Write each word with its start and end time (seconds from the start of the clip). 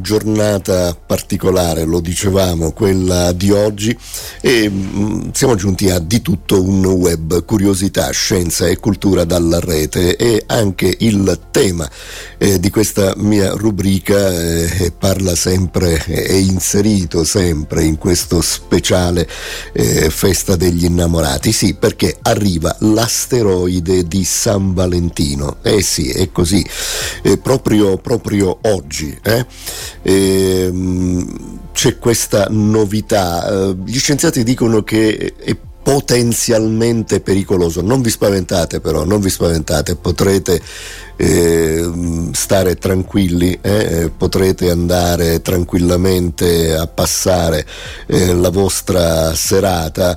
giornata 0.00 0.94
particolare, 0.94 1.84
lo 1.84 2.00
dicevamo, 2.00 2.72
quella 2.72 3.32
di 3.32 3.50
oggi 3.50 3.96
e 4.40 4.68
mm, 4.68 5.30
siamo 5.32 5.54
giunti 5.54 5.90
a 5.90 5.98
di 5.98 6.22
tutto 6.22 6.62
un 6.62 6.84
web, 6.84 7.44
curiosità, 7.44 8.10
scienza 8.10 8.66
e 8.66 8.78
cultura 8.78 9.24
dalla 9.24 9.60
rete 9.60 10.16
e 10.16 10.42
anche 10.46 10.94
il 10.98 11.38
tema 11.50 11.88
eh, 12.38 12.58
di 12.60 12.70
questa 12.70 13.14
mia 13.16 13.52
rubrica 13.52 14.30
eh, 14.30 14.92
parla 14.96 15.34
sempre, 15.34 15.96
è 15.96 16.32
inserito 16.32 17.24
sempre 17.24 17.84
in 17.84 17.98
questo 17.98 18.40
speciale 18.40 19.28
eh, 19.72 20.10
festa 20.10 20.56
degli 20.56 20.84
innamorati, 20.84 21.52
sì 21.52 21.74
perché 21.74 22.16
arriva 22.22 22.74
l'asteroide 22.80 24.06
di 24.06 24.24
San 24.24 24.74
Valentino, 24.74 25.56
eh 25.62 25.82
sì 25.82 26.10
è 26.10 26.30
così, 26.32 26.64
proprio, 27.42 27.98
proprio 27.98 28.58
oggi. 28.62 29.16
Eh? 29.22 29.46
E, 30.02 30.64
ehm, 30.66 31.60
c'è 31.72 31.98
questa 31.98 32.46
novità. 32.50 33.48
Eh, 33.48 33.76
gli 33.84 33.98
scienziati 33.98 34.42
dicono 34.42 34.82
che 34.82 35.34
è 35.38 35.56
potenzialmente 35.82 37.20
pericoloso. 37.20 37.80
Non 37.80 38.02
vi 38.02 38.10
spaventate 38.10 38.80
però, 38.80 39.04
non 39.04 39.20
vi 39.20 39.30
spaventate, 39.30 39.96
potrete 39.96 40.60
eh, 41.20 42.30
stare 42.32 42.76
tranquilli, 42.76 43.58
eh, 43.60 44.10
potrete 44.16 44.70
andare 44.70 45.42
tranquillamente 45.42 46.76
a 46.76 46.86
passare 46.86 47.66
eh, 48.06 48.34
la 48.34 48.50
vostra 48.50 49.34
serata 49.34 50.16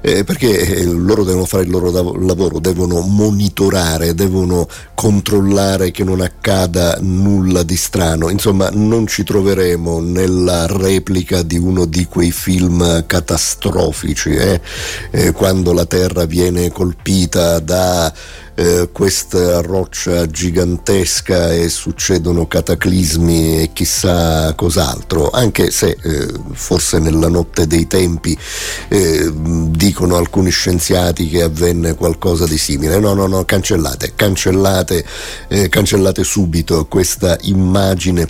eh, 0.00 0.24
perché 0.24 0.58
eh, 0.58 0.84
loro 0.84 1.22
devono 1.22 1.44
fare 1.44 1.62
il 1.62 1.70
loro 1.70 1.90
lavoro, 2.18 2.58
devono 2.58 3.00
monitorare, 3.00 4.14
devono 4.14 4.66
controllare 4.94 5.92
che 5.92 6.02
non 6.02 6.20
accada 6.20 6.98
nulla 7.00 7.62
di 7.62 7.76
strano. 7.76 8.28
Insomma, 8.28 8.70
non 8.72 9.06
ci 9.06 9.22
troveremo 9.22 10.00
nella 10.00 10.66
replica 10.66 11.42
di 11.42 11.58
uno 11.58 11.84
di 11.84 12.06
quei 12.06 12.32
film 12.32 13.06
catastrofici, 13.06 14.30
eh, 14.30 15.32
quando 15.32 15.72
la 15.72 15.86
Terra 15.86 16.24
viene 16.24 16.72
colpita 16.72 17.60
da 17.60 18.12
eh, 18.54 18.88
questa 18.92 19.60
roccia 19.60 20.26
gigantesca 20.26 21.52
e 21.52 21.68
succedono 21.68 22.46
cataclismi 22.46 23.62
e 23.62 23.70
chissà 23.72 24.52
cos'altro, 24.54 25.30
anche 25.30 25.70
se 25.70 25.96
eh, 26.02 26.28
forse 26.52 26.98
nella 26.98 27.28
notte 27.28 27.66
dei 27.66 27.86
tempi 27.86 28.36
eh, 28.88 29.30
dicono 29.70 30.16
alcuni 30.16 30.50
scienziati 30.50 31.28
che 31.28 31.42
avvenne 31.42 31.94
qualcosa 31.94 32.46
di 32.46 32.58
simile. 32.58 32.98
No, 32.98 33.14
no, 33.14 33.26
no, 33.26 33.44
cancellate, 33.44 34.12
cancellate, 34.14 35.04
eh, 35.48 35.68
cancellate 35.68 36.24
subito 36.24 36.86
questa 36.86 37.38
immagine 37.42 38.28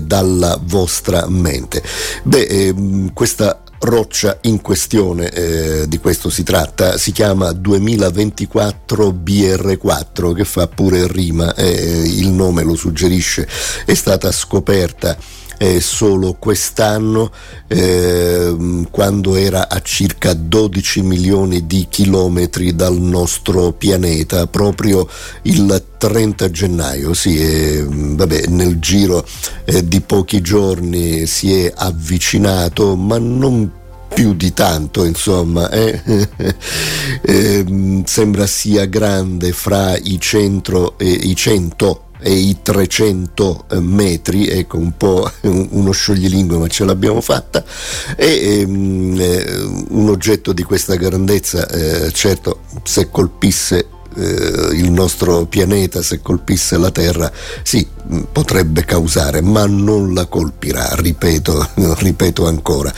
dalla 0.00 0.58
vostra 0.62 1.26
mente. 1.28 1.82
Beh, 2.22 2.46
ehm, 2.46 3.12
questa 3.12 3.63
roccia 3.84 4.38
in 4.42 4.60
questione, 4.60 5.30
eh, 5.30 5.88
di 5.88 5.98
questo 5.98 6.30
si 6.30 6.42
tratta, 6.42 6.98
si 6.98 7.12
chiama 7.12 7.52
2024 7.52 9.10
BR4 9.10 10.34
che 10.34 10.44
fa 10.44 10.66
pure 10.66 11.06
rima, 11.06 11.54
eh, 11.54 12.02
il 12.04 12.28
nome 12.28 12.62
lo 12.62 12.74
suggerisce, 12.74 13.46
è 13.84 13.94
stata 13.94 14.32
scoperta 14.32 15.16
eh, 15.58 15.80
solo 15.80 16.34
quest'anno 16.38 17.30
eh, 17.66 18.84
quando 18.90 19.36
era 19.36 19.68
a 19.68 19.80
circa 19.82 20.32
12 20.32 21.02
milioni 21.02 21.66
di 21.66 21.86
chilometri 21.88 22.74
dal 22.74 22.96
nostro 22.96 23.72
pianeta, 23.72 24.46
proprio 24.46 25.08
il 25.42 25.82
30 25.96 26.50
gennaio, 26.50 27.14
sì, 27.14 27.38
e, 27.38 27.84
vabbè, 27.88 28.46
nel 28.48 28.78
giro 28.78 29.26
eh, 29.64 29.86
di 29.86 30.00
pochi 30.00 30.40
giorni 30.40 31.26
si 31.26 31.54
è 31.54 31.72
avvicinato, 31.74 32.94
ma 32.96 33.18
non 33.18 33.82
più 34.14 34.34
di 34.34 34.54
tanto, 34.54 35.04
insomma, 35.04 35.68
eh? 35.70 36.00
eh, 37.20 38.02
sembra 38.04 38.46
sia 38.46 38.84
grande 38.86 39.52
fra 39.52 39.96
i, 39.96 40.18
centro, 40.20 40.96
eh, 40.98 41.10
i 41.10 41.34
100 41.34 42.03
e 42.26 42.32
i 42.32 42.56
300 42.62 43.66
eh, 43.68 43.80
metri, 43.80 44.48
ecco 44.48 44.78
un 44.78 44.96
po' 44.96 45.30
uno 45.42 45.90
scioglilingue 45.90 46.56
ma 46.56 46.68
ce 46.68 46.86
l'abbiamo 46.86 47.20
fatta, 47.20 47.62
e 48.16 48.60
ehm, 48.60 49.20
eh, 49.20 49.60
un 49.90 50.08
oggetto 50.08 50.54
di 50.54 50.62
questa 50.62 50.94
grandezza, 50.94 51.68
eh, 51.68 52.10
certo 52.12 52.60
se 52.82 53.10
colpisse 53.10 53.88
eh, 54.16 54.70
il 54.72 54.90
nostro 54.90 55.44
pianeta, 55.44 56.00
se 56.00 56.22
colpisse 56.22 56.78
la 56.78 56.90
Terra, 56.90 57.30
sì, 57.62 57.86
potrebbe 58.32 58.84
causare, 58.84 59.42
ma 59.42 59.66
non 59.66 60.14
la 60.14 60.24
colpirà, 60.24 60.94
ripeto, 60.94 61.68
ripeto 61.98 62.46
ancora. 62.46 62.92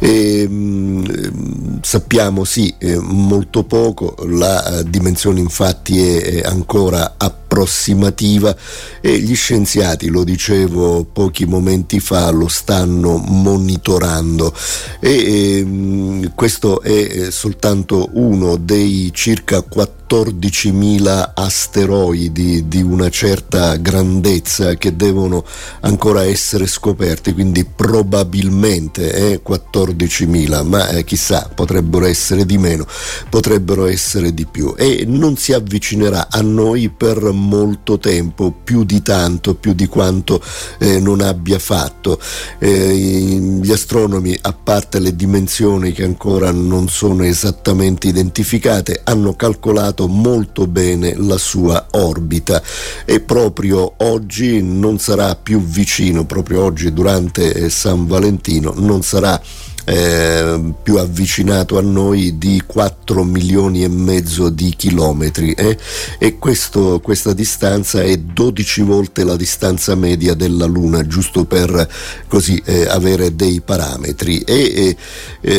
E, 0.00 0.48
mh, 0.48 1.80
sappiamo 1.82 2.44
sì 2.44 2.74
molto 2.98 3.62
poco, 3.64 4.16
la 4.26 4.82
dimensione 4.84 5.38
infatti 5.38 6.00
è, 6.00 6.40
ancora 6.44 7.14
approssimativa. 7.54 8.54
E 9.00 9.18
gli 9.18 9.34
scienziati, 9.34 10.08
lo 10.08 10.24
dicevo 10.24 11.04
pochi 11.04 11.46
momenti 11.46 12.00
fa, 12.00 12.30
lo 12.30 12.48
stanno 12.48 13.16
monitorando. 13.16 14.52
E, 14.98 15.58
e 15.58 15.64
mh, 15.64 16.32
questo 16.34 16.82
è 16.82 16.90
eh, 16.90 17.30
soltanto 17.30 18.10
uno 18.14 18.56
dei 18.56 19.10
circa 19.14 19.62
14.000 20.06 21.32
asteroidi 21.34 22.68
di 22.68 22.82
una 22.82 23.08
certa 23.08 23.76
grandezza 23.76 24.74
che 24.74 24.96
devono 24.96 25.44
ancora 25.80 26.24
essere 26.24 26.66
scoperte, 26.66 27.32
quindi 27.32 27.64
probabilmente 27.64 29.32
eh, 29.32 29.42
14.000, 29.44 30.66
ma 30.66 30.88
eh, 30.88 31.04
chissà, 31.04 31.50
potrebbero 31.54 32.06
essere 32.06 32.44
di 32.44 32.58
meno, 32.58 32.86
potrebbero 33.30 33.86
essere 33.86 34.34
di 34.34 34.46
più 34.46 34.74
e 34.76 35.04
non 35.06 35.36
si 35.36 35.52
avvicinerà 35.52 36.28
a 36.30 36.40
noi 36.42 36.90
per 36.90 37.22
molto 37.32 37.98
tempo, 37.98 38.52
più 38.52 38.84
di 38.84 39.02
tanto, 39.02 39.54
più 39.54 39.72
di 39.72 39.86
quanto 39.86 40.40
eh, 40.78 41.00
non 41.00 41.20
abbia 41.20 41.58
fatto. 41.58 42.20
Eh, 42.58 42.94
gli 42.94 43.72
astronomi, 43.72 44.36
a 44.40 44.52
parte 44.52 44.98
le 44.98 45.16
dimensioni 45.16 45.92
che 45.92 46.04
ancora 46.04 46.50
non 46.50 46.88
sono 46.88 47.24
esattamente 47.24 48.08
identificate, 48.08 49.00
hanno 49.04 49.34
calcolato 49.34 50.03
molto 50.06 50.66
bene 50.66 51.14
la 51.16 51.38
sua 51.38 51.86
orbita. 51.90 52.62
E 53.04 53.20
proprio 53.20 53.94
oggi 53.98 54.12
oggi 54.34 54.62
non 54.62 54.98
sarà 54.98 55.34
più 55.36 55.60
vicino, 55.60 56.24
proprio 56.24 56.62
oggi 56.62 56.92
durante 56.92 57.52
eh, 57.52 57.70
San 57.70 58.06
Valentino, 58.06 58.72
non 58.76 59.02
sarà 59.02 59.40
eh, 59.84 60.72
più 60.82 60.96
avvicinato 60.96 61.78
a 61.78 61.82
noi 61.82 62.38
di 62.38 62.62
4 62.64 63.22
milioni 63.24 63.84
e 63.84 63.88
mezzo 63.88 64.48
di 64.48 64.74
chilometri 64.76 65.52
eh? 65.52 65.76
e 66.18 66.38
questo, 66.38 67.00
questa 67.00 67.32
distanza 67.32 68.02
è 68.02 68.16
12 68.16 68.82
volte 68.82 69.24
la 69.24 69.36
distanza 69.36 69.94
media 69.94 70.34
della 70.34 70.66
Luna, 70.66 71.06
giusto 71.06 71.44
per 71.44 71.88
così 72.28 72.60
eh, 72.64 72.86
avere 72.86 73.36
dei 73.36 73.60
parametri. 73.60 74.40
E 74.40 74.96
eh, 75.40 75.52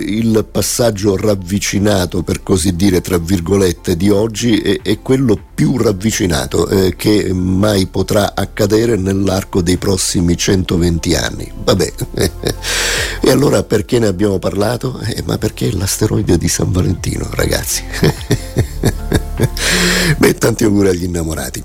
il 0.00 0.46
passaggio 0.50 1.16
ravvicinato, 1.16 2.22
per 2.22 2.42
così 2.42 2.74
dire, 2.74 3.00
tra 3.00 3.18
virgolette, 3.18 3.96
di 3.96 4.10
oggi 4.10 4.58
è, 4.58 4.80
è 4.82 4.98
quello 5.00 5.38
più 5.53 5.53
ravvicinato 5.76 6.68
eh, 6.68 6.94
che 6.96 7.32
mai 7.32 7.86
potrà 7.86 8.34
accadere 8.34 8.96
nell'arco 8.96 9.62
dei 9.62 9.76
prossimi 9.76 10.36
120 10.36 11.14
anni. 11.14 11.52
Vabbè. 11.62 11.92
e 13.22 13.30
allora 13.30 13.62
perché 13.62 13.98
ne 13.98 14.06
abbiamo 14.06 14.38
parlato? 14.38 15.00
Eh, 15.00 15.22
ma 15.24 15.38
perché 15.38 15.72
l'asteroide 15.72 16.36
di 16.36 16.48
San 16.48 16.72
Valentino, 16.72 17.28
ragazzi. 17.32 17.82
Beh, 20.18 20.34
tanti 20.34 20.64
auguri 20.64 20.88
agli 20.88 21.04
innamorati. 21.04 21.64